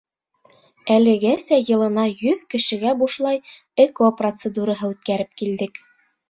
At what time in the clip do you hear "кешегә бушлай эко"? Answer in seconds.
2.53-4.11